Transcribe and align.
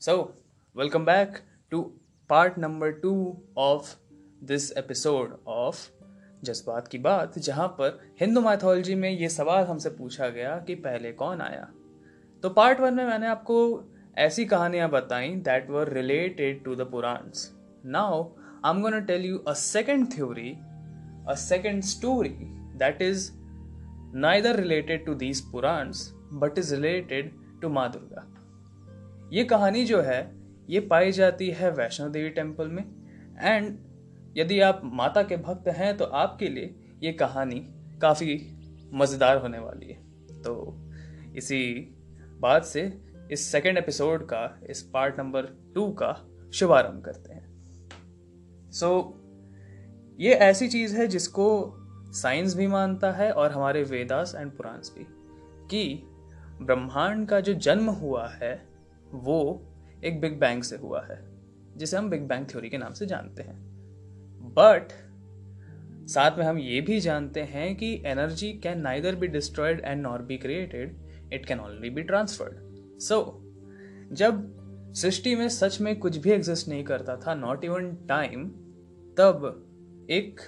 So, 0.00 0.32
welcome 0.76 1.04
back 1.04 1.42
to 1.70 1.92
part 2.28 2.56
number 2.56 3.00
two 3.00 3.36
of 3.56 3.96
this 4.42 4.72
episode 4.76 5.32
of 5.46 5.76
जज्बात 6.44 6.88
की 6.88 6.98
बात 6.98 7.38
जहाँ 7.38 7.68
पर 7.68 8.00
हिंदू 8.20 8.40
माइथोलॉजी 8.40 8.94
में 8.94 9.10
ये 9.10 9.28
सवाल 9.28 9.64
हमसे 9.64 9.90
पूछा 9.90 10.28
गया 10.28 10.56
कि 10.58 10.74
पहले 10.74 11.12
कौन 11.12 11.40
आया? 11.40 11.68
तो 12.42 12.50
पार्ट 12.50 12.80
वन 12.80 12.94
में 12.94 13.04
मैंने 13.04 13.26
आपको 13.26 13.84
ऐसी 14.18 14.44
कहानियाँ 14.44 14.90
बताई 14.90 15.28
that 15.28 15.70
were 15.70 15.88
related 15.88 16.64
to 16.64 16.74
the 16.74 16.80
Puranas 16.80 17.56
now 17.86 18.24
I 18.64 18.74
am 18.74 18.82
gonna 18.82 19.00
tell 19.00 19.24
you 19.24 19.38
a 19.38 19.52
second 19.52 20.12
theory 20.14 20.56
a 21.28 21.34
second 21.34 21.82
story 21.82 22.36
that 22.78 23.02
is 23.02 23.32
neither 24.16 24.56
related 24.56 25.06
to 25.06 25.14
these 25.14 25.40
Puranas 25.52 26.12
but 26.32 26.58
is 26.58 26.74
related 26.74 27.32
to 27.62 27.68
माँ 27.68 27.90
दुर्गा 27.92 28.29
ये 29.32 29.44
कहानी 29.44 29.84
जो 29.84 30.00
है 30.02 30.20
ये 30.70 30.80
पाई 30.80 31.12
जाती 31.12 31.50
है 31.50 31.70
वैष्णो 31.70 32.08
देवी 32.08 32.30
टेंपल 32.30 32.68
में। 32.68 32.82
एंड 33.40 33.78
यदि 34.36 34.60
आप 34.60 34.80
माता 34.84 35.22
के 35.22 35.36
भक्त 35.36 35.68
हैं 35.68 35.96
तो 35.96 36.04
आपके 36.04 36.48
लिए 36.48 36.74
ये 37.02 37.12
कहानी 37.12 37.60
काफ़ी 38.02 38.56
मज़ेदार 38.92 39.36
होने 39.36 39.58
वाली 39.58 39.86
है। 39.86 40.42
तो 40.42 40.76
इसी 41.36 41.96
बात 42.40 42.64
से 42.64 43.00
इस 43.32 43.46
सेकेंड 43.52 43.78
एपिसोड 43.78 44.24
का 44.24 44.60
इस 44.70 44.82
पार्ट 44.82 45.18
नंबर 45.18 45.42
टू 45.74 45.88
का 45.92 46.12
शुभारंभ 46.54 47.04
करते 47.04 47.32
हैं। 47.32 47.48
सो 48.70 48.86
so, 48.86 50.20
ये 50.20 50.32
ऐसी 50.32 50.68
चीज़ 50.68 50.96
है 50.96 51.06
जिसको 51.06 51.76
साइंस 52.12 52.56
भी 52.56 52.66
मानता 52.66 53.12
है 53.12 53.32
और 53.32 53.50
हमारे 53.50 53.82
वेदास 53.82 54.34
एंड 54.34 54.50
पुराण्स 54.52 54.94
भी 54.98 55.06
कि 55.66 56.02
ब्रह्मांड 56.62 57.28
का 57.28 57.40
जो 57.40 57.54
जन्म 57.54 57.90
हुआ 57.90 58.28
है 58.28 58.69
वो 59.14 59.66
एक 60.04 60.20
बिग 60.20 60.38
बैंग 60.40 60.62
से 60.62 60.76
हुआ 60.76 61.04
है, 61.04 61.18
जिसे 61.76 61.96
हम 61.96 62.10
बिग 62.10 62.22
बैंग 62.22 62.46
थ्योरी 62.46 62.68
के 62.70 62.78
नाम 62.78 62.92
से 62.92 63.06
जानते 63.06 63.42
हैं। 63.42 63.58
बट 64.54 64.92
साथ 66.08 66.38
में 66.38 66.44
हम 66.44 66.58
ये 66.58 66.80
भी 66.80 67.00
जानते 67.00 67.40
हैं 67.40 67.76
कि 67.76 68.02
energy 68.06 68.52
can 68.52 68.80
neither 68.80 69.14
be 69.14 69.26
destroyed 69.28 69.80
and 69.84 70.02
not 70.02 70.20
be 70.20 70.36
created 70.36 70.96
it 71.32 71.46
can 71.46 71.60
only 71.60 71.90
be 71.90 72.02
transferred 72.02 73.00
so 73.00 73.20
जब 74.12 74.92
सृष्टि 74.94 75.34
में 75.36 75.48
सच 75.48 75.80
में 75.80 75.98
कुछ 75.98 76.16
भी 76.16 76.30
एग्जिस्ट 76.30 76.68
नहीं 76.68 76.84
करता 76.84 77.16
था 77.16 77.34
नॉट 77.34 77.64
इवन 77.64 77.94
टाइम 78.08 78.48
तब 79.18 80.06
एक 80.10 80.40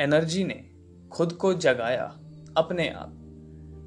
एनर्जी 0.00 0.44
ने 0.44 0.64
खुद 1.10 1.32
को 1.32 1.54
जगाया 1.54 2.04
अपने 2.56 2.88
आप। 2.88 3.17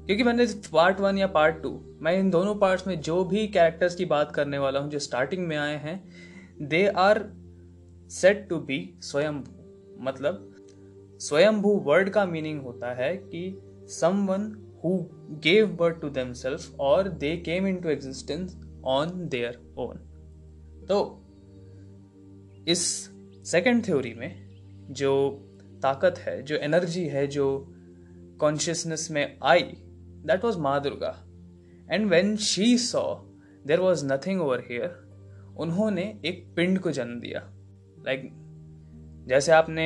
क्योंकि 0.06 0.22
मैंने 0.22 0.46
पार्ट 0.72 1.00
वन 1.00 1.18
या 1.18 1.26
पार्ट 1.26 1.62
टू 1.62 1.98
मैं 2.00 2.18
इन 2.18 2.30
दोनों 2.30 2.54
पार्ट्स 2.54 2.86
में 2.86 3.00
जो 3.00 3.24
भी 3.24 3.48
कैरेक्टर्स 3.48 3.94
की 3.94 4.04
बात 4.04 4.32
करने 4.32 4.58
वाला 4.58 4.80
हूँ, 4.80 4.90
जो 4.90 4.98
स्टार्टिंग 4.98 5.46
में 5.46 5.56
आए 5.56 5.76
हैं 5.76 6.08
they 6.62 6.86
are 6.86 7.24
set 8.10 8.48
to 8.48 8.58
be 8.58 8.94
Swayambhu 9.00 9.52
मतलब 10.00 10.56
स्वयंभू 11.20 11.70
वर्ड 11.70 12.10
का 12.10 12.26
मीनिंग 12.26 12.62
होता 12.62 12.94
है 12.94 13.16
कि 13.16 13.62
someone 13.88 14.72
who 14.84 15.06
gave 15.30 15.66
birth 15.66 16.00
to 16.00 16.08
them 16.08 16.32
self 16.32 16.76
और 16.80 17.08
they 17.08 17.36
came 17.36 17.66
into 17.80 17.88
existence 17.88 18.56
on 18.84 19.28
their 19.28 19.74
own 19.78 19.96
तो 20.88 21.18
इस 22.68 23.10
सेकेंड 23.44 23.84
थ्योरी 23.84 24.14
में 24.14 24.52
जो 24.90 25.40
ताकत 25.82 26.14
है, 26.18 26.42
जो 26.42 26.56
एनर्जी 26.56 27.04
है, 27.04 27.26
जो 27.26 27.74
कॉन्शियसनेस 28.40 29.08
में 29.10 29.38
आई 29.44 29.76
That 30.26 30.44
was 30.44 30.58
Ma 30.58 30.78
Durga. 30.78 31.14
And 31.90 32.10
when 32.10 32.36
she 32.36 32.76
saw 32.78 33.20
there 33.66 33.82
was 33.82 34.02
nothing 34.02 34.40
over 34.40 34.60
here, 34.70 34.90
उन्होंने 35.56 36.02
एक 36.24 36.52
पिंड 36.56 36.78
को 36.78 36.90
जन्म 36.90 37.20
दिया। 37.20 37.40
लाइक 38.06 38.22
like, 38.22 39.28
जैसे 39.28 39.52
आपने 39.52 39.84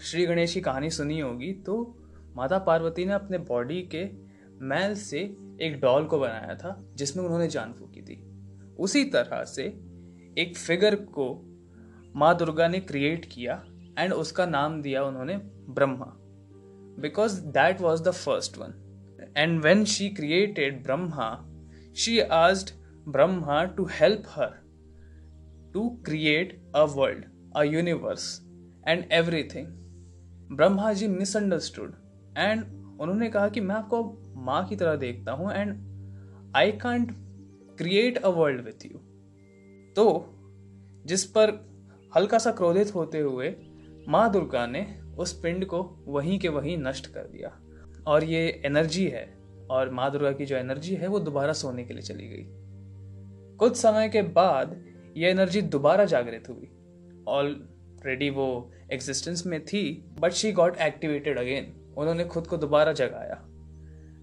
श्री 0.00 0.26
गणेश 0.26 0.54
की 0.54 0.60
कहानी 0.60 0.90
सुनी 0.90 1.20
होगी 1.20 1.52
तो 1.52 1.98
माता 2.36 2.58
पार्वती 2.58 3.04
ने 3.04 3.12
अपने 3.12 3.38
बॉडी 3.38 3.82
के 3.94 4.04
मैल 4.64 4.94
से 4.94 5.18
एक 5.60 5.80
डॉल 5.80 6.04
को 6.04 6.18
बनाया 6.18 6.54
था 6.54 6.84
जिसमें 6.94 7.24
उन्होंने 7.24 7.48
जान 7.48 7.72
फूकी 7.72 8.02
थी। 8.02 8.22
उसी 8.78 9.04
तरह 9.04 9.44
से 9.44 9.64
एक 10.38 10.56
फिगर 10.56 10.94
को 10.94 11.26
माँ 12.16 12.36
दुर्गा 12.36 12.68
ने 12.68 12.80
क्रिएट 12.80 13.24
किया 13.24 13.64
एंड 13.98 14.12
उसका 14.12 14.46
नाम 14.46 14.82
दिया 14.82 15.04
उन्होंने 15.04 15.36
Brahma. 15.68 16.12
Because 16.98 17.40
that 17.40 17.80
was 17.80 18.02
the 18.02 18.10
first 18.10 18.58
one 18.58 18.81
And 19.36 19.62
when 19.62 19.84
she 19.84 20.10
created 20.10 20.82
Brahma, 20.82 21.44
she 21.94 22.22
asked 22.22 22.74
Brahma 23.06 23.72
to 23.76 23.84
help 23.86 24.26
her 24.26 24.60
to 25.74 25.98
create 26.04 26.58
a 26.74 26.86
world, 26.86 27.24
a 27.54 27.64
universe, 27.64 28.40
and 28.86 29.06
everything. 29.10 29.70
Brahma 30.52 30.92
ji 30.92 31.06
misunderstood 31.08 31.92
and 32.38 32.62
उन्होंने 33.00 33.28
कहा 33.30 33.48
कि 33.48 33.60
मैं 33.60 33.74
आपको 33.74 34.02
माँ 34.46 34.66
की 34.68 34.76
तरह 34.76 34.96
देखता 34.96 35.32
हूँ 35.32 35.52
and 35.52 35.72
I 36.56 36.72
can't 36.82 37.12
create 37.78 38.18
a 38.18 38.28
world 38.28 38.60
with 38.64 38.84
you 38.86 38.98
तो 39.96 40.04
जिस 41.06 41.24
पर 41.36 41.50
हल्का 42.16 42.38
सा 42.38 42.50
क्रोधित 42.52 42.94
होते 42.94 43.20
हुए 43.20 43.54
माँ 44.08 44.30
दुर्गा 44.32 44.66
ने 44.66 44.86
उस 45.18 45.32
पिंड 45.42 45.64
को 45.66 45.82
वहीं 46.06 46.38
के 46.38 46.48
वहीं 46.48 46.76
नष्ट 46.78 47.06
कर 47.06 47.28
दिया 47.28 47.58
और 48.06 48.24
ये 48.24 48.46
एनर्जी 48.66 49.06
है 49.08 49.24
और 49.70 49.90
माँ 49.90 50.10
दुर्गा 50.12 50.32
की 50.32 50.46
जो 50.46 50.56
एनर्जी 50.56 50.94
है 50.94 51.08
वो 51.08 51.18
दोबारा 51.20 51.52
सोने 51.52 51.84
के 51.84 51.94
लिए 51.94 52.02
चली 52.02 52.28
गई। 52.28 52.44
कुछ 53.58 53.76
समय 53.76 54.08
के 54.08 54.22
बाद 54.32 54.76
ये 55.16 55.30
एनर्जी 55.30 55.62
दोबारा 55.62 56.04
जागृत 56.04 56.48
हुई 56.48 56.68
ऑलरेडी 57.28 58.30
वो 58.30 58.48
एग्जिस्टेंस 58.92 59.46
में 59.46 59.64
थी 59.64 59.82
but 60.20 60.32
she 60.32 60.52
got 60.52 60.76
activated 60.80 61.38
again 61.38 61.72
उन्होंने 61.98 62.24
खुद 62.24 62.46
को 62.46 62.56
दोबारा 62.56 62.92
जगाया। 62.92 63.34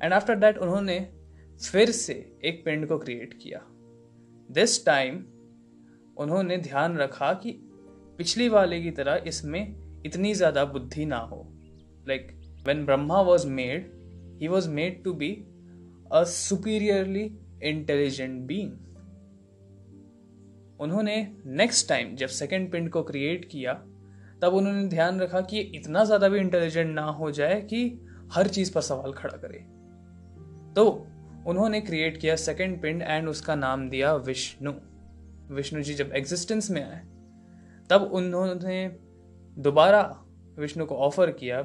एंड 0.04 0.14
आफ्टर 0.14 0.36
दैट 0.36 0.58
उन्होंने 0.58 1.00
फिर 1.62 1.92
से 1.92 2.14
एक 2.46 2.62
पिंड 2.66 2.88
को 2.88 2.98
क्रिएट 2.98 3.34
किया। 3.34 3.62
दिस 4.50 4.86
टाइम 4.86 5.24
उन्होंने 6.18 6.58
ध्यान 6.58 6.98
रखा 6.98 7.34
कि 7.34 7.52
पिछली 8.18 8.50
वाले 8.50 8.82
की 8.82 8.92
तरह 8.92 9.24
इसमें 9.28 9.62
इतनी 10.06 10.34
ज़्यादा 10.34 10.66
बुद्धि 10.66 11.06
ना 11.06 11.18
हो। 11.18 11.46
Like 12.08 12.28
like, 12.28 12.49
when 12.64 12.86
Brahma 12.86 13.24
was 13.24 13.46
made, 13.46 13.90
he 14.40 14.50
was 14.50 14.68
made 14.68 15.04
to 15.04 15.14
be 15.14 15.46
a 16.12 16.26
superiorly 16.26 17.34
intelligent 17.62 18.48
being. 18.48 18.78
उन्होंने 20.80 21.16
नेक्स्ट 21.46 21.88
टाइम 21.90 22.16
जब 22.16 22.28
सेकेंड 22.28 22.72
पिंड 22.72 22.90
को 22.90 23.02
क्रिएट 23.04 23.46
किया 23.46 23.74
तब 24.42 24.54
उन्होंने 24.54 24.88
ध्यान 24.88 25.20
रखा 25.20 25.42
कि 25.42 25.60
इतना 25.76 26.04
ज़्यादा 26.04 26.28
भी 26.30 26.40
इंटेलिजेंट 26.40 26.94
ना 26.96 27.04
हो 27.18 27.32
जाए 27.32 27.60
कि 27.62 27.82
हर 28.34 28.48
चीज़ 28.48 28.74
पर 28.74 28.82
सवाल 28.82 29.14
खड़ा 29.14 29.38
करे 29.38 29.60
तो 30.76 30.86
उन्होंने 31.48 31.82
क्रिएट 31.82 32.18
किया 32.18 32.36
सेकेंड 32.36 32.82
पिंड 32.82 33.02
एंड 33.02 33.28
उसका 33.30 33.56
नाम 33.56 33.88
दिया 33.90 34.14
विष्णु 34.30 34.74
विष्णु 35.56 35.82
जी 35.82 35.94
जब 35.94 36.12
एग्जिस्टेंस 36.16 36.70
में 36.72 36.82
आए 36.84 37.02
तब 37.90 38.10
उन्होंने 38.14 38.80
दोबारा 39.58 40.02
विष्णु 40.58 40.86
को 40.86 40.96
ऑफ़र 41.08 41.32
किया 41.32 41.62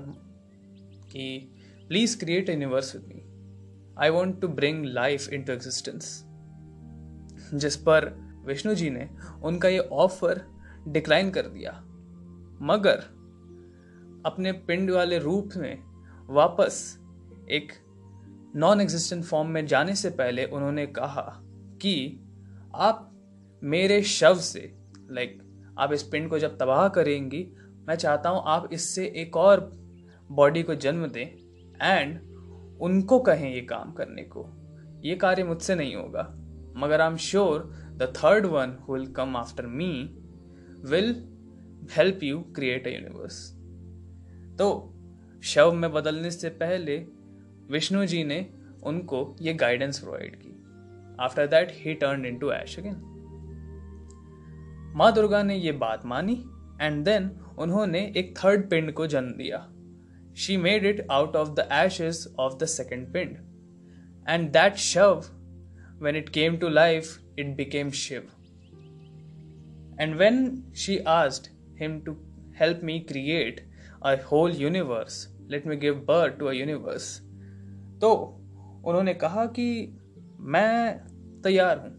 कि 1.15 1.55
please 1.89 2.19
create 2.19 2.49
universe 2.49 2.97
with 2.97 3.05
me 3.05 3.23
I 3.99 4.11
want 4.11 4.41
to 4.41 4.49
bring 4.49 4.85
life 4.85 5.29
into 5.43 5.53
existence 5.53 6.25
जिस 7.55 7.77
पर 7.77 8.25
विष्णु 8.47 8.75
जी 8.75 8.91
ने 8.91 9.11
उनका 9.43 9.69
ये 9.69 9.79
ऑफ़र 9.79 10.43
डिक्लाइन 10.89 11.31
कर 11.31 11.43
दिया। 11.43 11.73
मगर 12.63 12.97
अपने 14.27 14.53
पिंड 14.53 14.91
वाले 14.91 15.19
रूप 15.19 15.51
में 15.57 15.79
वापस 16.31 16.99
एक 17.51 17.73
नॉन 18.57 18.81
एग्जिस्टेंट 18.81 19.25
फॉर्म 19.25 19.49
में 19.49 19.67
जाने 19.67 19.95
से 19.95 20.11
पहले 20.11 20.45
उन्होंने 20.45 20.87
कहा 20.87 21.41
कि 21.83 22.21
आप 22.75 23.11
मेरे 23.65 24.03
शव 24.03 24.35
से 24.35 24.75
लाइक 25.11 25.43
आप 25.79 25.93
इस 25.93 26.03
पिंड 26.03 26.31
को 26.31 26.39
जब 26.39 26.59
तबाह 26.59 26.89
करेंगी, 26.89 27.53
मैं 27.89 27.95
चाहता 27.95 28.29
हूँ 28.29 28.43
आप 28.47 28.69
इससे 28.73 29.07
एक 29.17 29.37
और 29.37 29.84
बॉडी 30.35 30.63
को 30.63 30.75
जन्म 30.77 31.07
दें 31.07 31.27
एंड 31.83 32.19
उनको 32.83 33.19
कहें 33.21 33.49
ये 33.55 33.61
काम 33.63 33.93
करने 33.93 34.23
को। 34.27 34.47
ये 35.05 35.15
कार्य 35.17 35.45
मुझसे 35.45 35.75
नहीं 35.75 35.95
होगा, 35.97 36.23
मगर 36.77 37.01
I 37.01 37.11
am 37.11 37.17
sure 37.17 37.61
the 37.97 38.13
third 38.17 38.47
one 38.47 38.77
who 38.83 38.95
will 38.95 39.07
come 39.13 39.37
after 39.37 39.67
me 39.67 39.91
will 40.91 41.15
help 41.93 42.23
you 42.23 42.41
create 42.57 42.87
a 42.87 42.91
universe 42.91 43.37
तो 44.59 44.67
शव 45.45 45.73
में 45.73 45.93
बदलने 45.93 46.31
से 46.31 46.49
पहले 46.63 46.97
विष्णु 47.71 48.05
जी 48.07 48.23
ने 48.25 48.47
उनको 48.85 49.37
ये 49.43 49.55
गाइडेंस 49.55 49.99
प्रोवाइड 49.99 50.37
की। 50.37 50.51
After 51.21 51.47
that 51.47 51.73
he 51.75 51.95
turn 51.95 52.25
into 52.39 52.51
ash 52.53 52.79
again 52.79 52.97
माँ 54.97 55.13
दुर्गा 55.13 55.43
ने 55.43 55.57
ये 55.57 55.73
बात 55.79 56.05
मानी 56.07 56.35
एंड 56.81 57.05
देन 57.05 57.31
उन्होंने 57.59 58.01
एक 58.17 58.35
थर्ड 58.39 58.69
पिंड 58.71 58.93
को 58.93 59.07
जन्म 59.07 59.31
दिया। 59.33 59.59
she 60.34 60.58
made 60.58 60.86
it 60.86 61.06
out 61.10 61.36
of 61.36 61.56
the 61.56 61.72
ashes 61.72 62.28
of 62.38 62.60
the 62.60 62.68
second 62.68 63.14
pind. 63.14 63.40
And 64.26 64.54
that 64.54 64.78
shove 64.80 65.30
when 66.00 66.16
it 66.16 66.32
came 66.32 66.60
to 66.60 66.70
life, 66.70 67.20
it 67.36 67.56
became 67.58 67.92
Shiv. 67.92 68.32
And 69.98 70.18
when 70.18 70.64
she 70.74 71.02
asked 71.02 71.50
him 71.76 72.04
to 72.06 72.18
help 72.54 72.82
me 72.82 73.02
create 73.02 73.64
a 74.02 74.16
whole 74.18 74.50
universe, 74.50 75.28
let 75.50 75.66
me 75.66 75.76
give 75.76 76.06
birth 76.06 76.38
to 76.40 76.50
a 76.50 76.54
universe, 76.54 77.22
तो 78.02 78.12
उन्होंने 78.86 79.14
कहा 79.14 79.46
कि 79.56 79.68
मैं 80.56 81.42
तैयार 81.44 81.78
हूं 81.78 81.90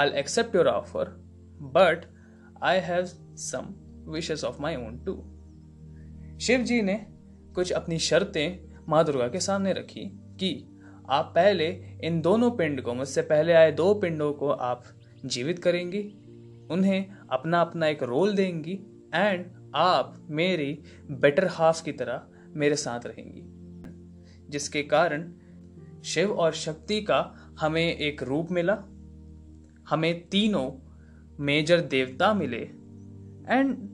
I 0.00 0.10
accept 0.20 0.54
your 0.54 0.68
offer 0.68 1.08
but 1.76 2.06
I 2.62 2.78
have 2.86 3.04
some 3.46 3.74
wishes 4.12 4.44
of 4.44 4.60
my 4.60 4.76
own 4.76 4.98
too 5.06 5.16
Shiv 6.46 6.62
ji 6.70 6.80
ने 6.82 6.94
कुछ 7.55 7.71
अपनी 7.71 7.99
शर्तें 7.99 8.75
माँ 8.89 9.05
दुर्गा 9.05 9.27
के 9.27 9.39
सामने 9.39 9.73
रखी 9.73 10.01
कि 10.39 10.79
आप 11.09 11.31
पहले 11.35 11.67
इन 12.03 12.21
दोनों 12.21 12.51
पिंड 12.51 12.81
को, 12.81 12.93
मुझसे 12.93 13.21
पहले 13.21 13.53
आए 13.53 13.71
दो 13.71 13.93
पिंडों 13.93 14.33
को 14.33 14.49
आप 14.49 14.83
जीवित 15.25 15.59
करेंगी, 15.59 16.01
उन्हें 16.71 17.11
अपना 17.31 17.61
अपना 17.61 17.87
एक 17.87 18.03
रोल 18.03 18.35
देंगी 18.35 18.79
एंड 19.15 19.45
आप 19.75 20.27
मेरी 20.29 20.83
बेटर 21.11 21.47
हाफ़ 21.47 21.83
की 21.83 21.91
तरह 21.91 22.23
मेरे 22.49 22.75
साथ 22.75 22.99
रहेंगी। 23.05 23.43
जिसके 24.49 24.83
कारण 24.83 25.33
शिव 26.05 26.31
और 26.31 26.53
शक्ति 26.53 27.01
का 27.01 27.35
हमें 27.59 27.97
एक 27.97 28.23
रूप 28.23 28.51
मिला, 28.51 28.73
हमें 29.89 30.29
तीनों 30.29 30.71
मेजर 31.39 31.81
देवता 31.81 32.33
मिले 32.33 32.61
and 33.55 33.88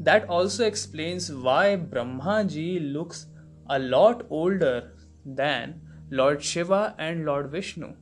That 0.00 0.28
also 0.28 0.64
explains 0.64 1.30
why 1.32 1.76
Brahma 1.76 2.44
Ji 2.44 2.78
looks 2.78 3.26
a 3.68 3.78
lot 3.78 4.26
older 4.30 4.92
than 5.24 5.80
Lord 6.10 6.42
Shiva 6.42 6.94
and 6.98 7.24
Lord 7.24 7.50
Vishnu, 7.50 7.94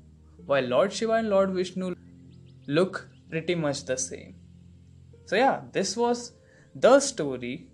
while 0.44 0.64
Lord 0.64 0.93
Shiva 0.93 1.14
and 1.14 1.31
Lord 1.31 1.50
Vishnu 1.52 1.94
look 2.66 3.08
pretty 3.31 3.54
much 3.54 3.84
the 3.84 3.96
same. 3.96 4.37
So, 5.25 5.37
yeah, 5.37 5.62
this 5.72 5.96
was 5.96 6.32
the 6.75 7.00
story 7.00 7.69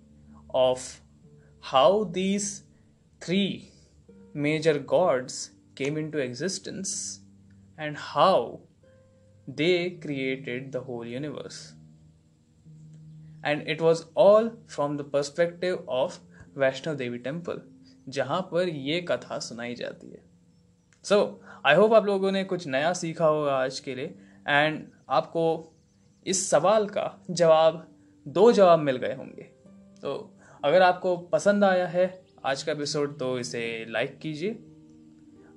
of 0.55 1.01
how 1.61 2.05
these 2.05 2.65
three 3.21 3.71
major 4.33 4.79
gods 4.79 5.51
came 5.75 5.97
into 5.97 6.19
existence 6.19 7.21
and 7.77 7.97
how 7.97 8.61
they 9.47 9.91
created 9.91 10.73
the 10.73 10.81
whole 10.81 11.07
universe. 11.07 11.75
And 13.47 13.69
it 13.69 13.81
was 13.81 14.03
all 14.17 14.49
from 14.49 14.97
the 14.97 15.11
perspective 15.15 15.87
of 15.89 16.19
Vaishno 16.59 16.95
Devi 16.95 17.19
temple 17.19 17.61
जहाँ 18.09 18.41
पर 18.53 18.69
ये 18.69 19.01
कथा 19.01 19.39
सुनाई 19.39 19.75
जाती 19.75 20.11
है। 20.11 20.23
सो 21.05 21.43
I 21.67 21.75
hope 21.75 21.93
आप 21.93 22.07
लोगों 22.07 22.33
ने 22.33 22.45
कुछ 22.45 22.67
नया 22.67 22.93
सीखा 22.93 23.27
होगा 23.27 23.55
आज 23.55 23.81
के 23.81 23.95
लिए। 23.95 24.15
एंड 24.49 24.89
आपको 25.11 25.73
इस 26.27 26.51
सवाल 26.51 26.87
का 26.89 27.25
जवाब 27.31 27.89
दो 28.29 28.53
जवाब 28.53 28.79
मिल 28.79 28.97
गए 28.97 29.15
होंगे। 29.15 29.43
तो 30.03 30.39
अगर 30.65 30.83
आपको 30.83 31.17
पसंद 31.17 31.65
आया 31.65 31.87
है 31.87 32.25
आज 32.45 32.63
का 32.63 32.73
एपिसोड 32.73 33.19
तो 33.19 33.39
इसे 33.39 33.87
लाइक 33.89 34.19
कीजिए। 34.19 34.51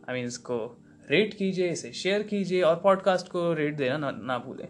आई 0.09 0.13
मीन 0.13 0.25
इसको 0.25 0.83
रेट 1.11 1.33
कीजिए 1.33 1.69
इसे 1.69 1.91
शेयर 1.91 2.23
कीजिए 2.23 2.61
और 2.61 2.75
पॉडकास्ट 2.75 3.27
को 3.27 3.53
रेट 3.53 3.77
देना 3.77 3.97
ना, 3.97 4.11
ना 4.11 4.37
भूलें। 4.37 4.67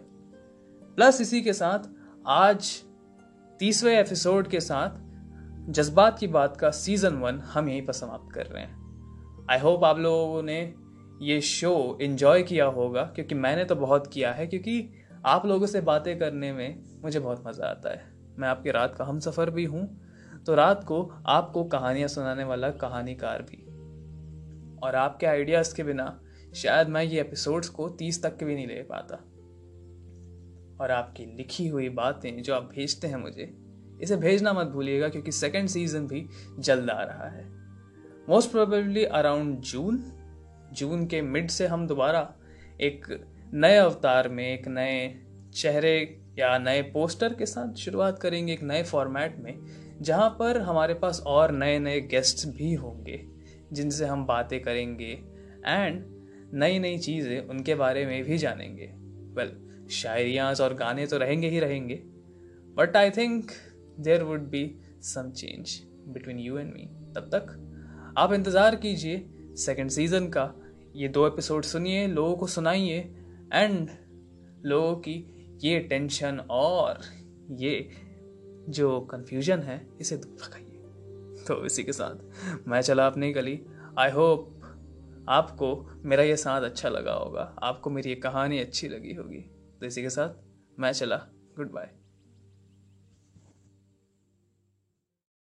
प्लस 0.96 1.20
इसी 1.20 1.42
के 1.42 1.52
साथ 1.52 1.78
आज 2.26 2.82
तीसवें 3.60 3.92
एपिसोड 3.92 4.48
के 4.48 4.60
साथ 4.60 5.70
जज्बात 5.70 6.18
की 6.18 6.26
बात 6.26 6.56
का 6.56 6.70
सीज़न 6.70 7.14
वन 7.14 7.38
हम 7.44 7.68
यहीं 7.68 7.84
पर 7.86 7.92
समाप्त 7.92 8.34
कर 8.34 8.46
रहे 8.46 8.62
हैं। 8.62 9.46
आई 9.50 9.58
होप 9.58 9.84
आप 9.84 9.98
लोगों 9.98 10.42
ने 10.42 10.58
ये 11.22 11.40
शो 11.40 11.98
इन्जॉय 12.02 12.42
किया 12.42 12.64
होगा, 12.66 13.02
क्योंकि 13.04 13.34
मैंने 13.34 13.64
तो 13.64 13.74
बहुत 13.74 14.06
किया 14.06 14.32
है, 14.32 14.46
क्योंकि 14.46 14.90
आप 15.26 15.46
लोगों 15.46 15.66
से 15.66 15.80
बातें 15.80 16.18
करने 16.18 16.52
में 16.52 16.84
मुझे 17.04 17.18
बहुत 17.18 17.46
मज़ा 17.46 17.66
आता 17.66 17.90
है। 17.90 18.02
मैं 18.38 18.48
आपकी 18.48 18.70
रात 18.70 18.94
का 18.94 19.04
हम 19.04 19.20
सफ़र 19.20 19.50
भी 19.50 19.64
हूँ 19.64 19.88
तो 20.46 20.54
रात 20.54 20.84
को 20.84 21.02
आपको 21.26 21.64
कहानियाँ 21.66 22.08
सुनाने 22.08 22.44
वाला 22.44 22.70
कहानीकार 22.76 23.42
भी। 23.42 23.62
और 24.82 24.96
आपके 24.96 25.26
आइडियाज़ 25.26 25.74
के 25.74 25.82
बिना 25.82 26.18
शायद 26.54 26.88
मैं 26.88 27.02
ये 27.04 27.20
एपिसोड्स 27.20 27.68
को 27.68 27.88
तीस 27.88 28.22
तक 28.22 28.44
भी 28.44 28.54
नहीं 28.54 28.66
ले 28.66 28.82
पाता। 28.82 29.18
और 30.80 30.90
आपकी 30.90 31.24
लिखी 31.36 31.68
हुई 31.68 31.88
बातें 31.88 32.42
जो 32.42 32.54
आप 32.54 32.62
भेजते 32.62 33.06
हैं 33.06 33.16
मुझे 33.16 33.52
इसे 34.02 34.16
भेजना 34.16 34.52
मत 34.52 34.66
भूलिएगा 34.66 35.08
क्योंकि 35.08 35.32
सेकेंड 35.32 35.68
सीज़न 35.68 36.06
भी 36.06 36.26
जल्द 36.58 36.90
आ 36.90 37.02
रहा 37.02 37.28
है। 37.28 37.44
Most 38.28 38.50
probably 38.50 39.04
around 39.04 39.60
June 39.60 40.04
June 40.72 41.06
के 41.06 41.22
मिड 41.22 41.48
से 41.48 41.66
हम 41.66 41.86
दोबारा 41.86 42.34
एक 42.80 43.06
नए 43.54 43.76
अवतार 43.76 44.28
में 44.28 44.54
एक 44.54 44.68
नए 44.68 45.20
चेहरे 45.54 46.20
या 46.38 46.58
नए 46.58 46.82
पोस्टर 46.82 47.34
के 47.34 47.46
साथ 47.46 47.74
शुरुआत 47.74 48.18
करेंगे 48.18 48.52
एक 48.52 48.62
नए 48.62 48.82
फॉर्मेट 48.82 49.36
में 49.38 49.54
जहाँ 50.02 50.30
पर 50.30 50.60
हमारे 50.60 50.94
पास 50.94 51.22
और 51.26 51.52
नए 51.52 51.78
नए 51.78 52.00
गेस्ट्स 52.00 52.46
भी 52.46 52.74
होंगे 52.74 53.24
जिनसे 53.72 54.06
हम 54.06 54.26
बातें 54.26 54.62
करेंगे 54.62 55.12
एंड 55.66 56.04
नई 56.54 56.78
नई 56.78 56.98
चीज़ें 56.98 57.48
उनके 57.48 57.74
बारे 57.74 58.06
में 58.06 58.24
भी 58.24 58.38
जानेंगे। 58.38 58.86
वेल 58.86 59.48
well, 59.48 59.65
शायरियाँ 59.92 60.52
और 60.54 60.74
गाने 60.74 61.06
तो 61.06 61.18
रहेंगे 61.18 61.48
ही 61.48 61.60
रहेंगे 61.60 61.94
but 62.76 62.96
I 62.96 63.10
think 63.10 63.50
there 64.00 64.22
would 64.22 64.48
be 64.50 64.64
some 65.04 65.30
change 65.32 65.80
between 66.08 66.38
you 66.38 66.58
and 66.58 66.72
me 66.72 66.88
तब 67.14 67.28
तक 67.34 67.52
आप 68.18 68.32
इंतज़ार 68.32 68.76
कीजिए 68.76 69.24
सेकेंड 69.56 69.90
सीज़न 69.90 70.28
का। 70.28 70.52
ये 70.96 71.08
दो 71.08 71.26
एपिसोड 71.26 71.64
सुनिए, 71.64 72.06
लोगों 72.06 72.36
को 72.36 72.46
सुनाइए 72.46 72.98
एंड 73.52 73.88
लोगों 74.64 74.94
की 74.98 75.14
ये 75.62 75.78
टेंशन 75.80 76.40
और 76.50 77.00
ये 77.52 77.88
जो 78.68 79.00
कन्फ्यूज़न 79.10 79.62
है, 79.62 79.80
इसे 80.00 80.16
दूर 80.16 80.36
भगाइए 80.42 81.44
तो 81.44 81.64
इसी 81.66 81.82
के 81.84 81.92
साथ 81.92 82.66
मैं 82.68 82.80
चला 82.82 83.06
अपनी 83.06 83.32
गली। 83.32 83.58
आई 83.98 84.10
होप 84.10 84.52
आपको 85.28 85.68
मेरा 86.04 86.22
ये 86.22 86.36
साथ 86.36 86.62
अच्छा 86.62 86.88
लगा 86.88 87.12
होगा। 87.14 87.54
आपको 87.62 87.90
मेरी 87.90 88.08
ये 88.08 88.16
कहानी 88.16 88.58
अच्छी 88.58 88.88
लगी 88.88 89.14
होगी। 89.14 89.44
तो 89.80 89.86
इसी 89.86 90.02
के 90.02 90.10
साथ 90.10 90.80
मैं 90.80 90.92
चला। 90.92 91.16
Good 91.56 91.70
bye 91.72 91.90